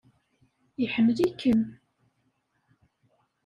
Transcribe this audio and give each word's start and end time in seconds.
Iḥemmel-ikem! 0.83 1.61